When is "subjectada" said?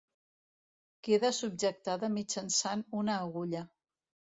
1.41-2.13